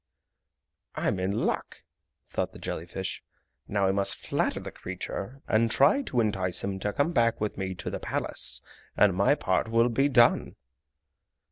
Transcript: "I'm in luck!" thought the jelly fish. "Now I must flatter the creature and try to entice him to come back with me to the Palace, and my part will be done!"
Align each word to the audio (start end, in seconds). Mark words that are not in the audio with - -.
"I'm 0.95 1.19
in 1.19 1.31
luck!" 1.45 1.83
thought 2.27 2.53
the 2.53 2.57
jelly 2.57 2.87
fish. 2.87 3.21
"Now 3.67 3.85
I 3.85 3.91
must 3.91 4.15
flatter 4.17 4.59
the 4.59 4.71
creature 4.71 5.43
and 5.47 5.69
try 5.69 6.01
to 6.01 6.19
entice 6.19 6.63
him 6.63 6.79
to 6.79 6.91
come 6.91 7.11
back 7.11 7.39
with 7.39 7.55
me 7.55 7.75
to 7.75 7.91
the 7.91 7.99
Palace, 7.99 8.61
and 8.97 9.13
my 9.15 9.35
part 9.35 9.67
will 9.67 9.89
be 9.89 10.09
done!" 10.09 10.55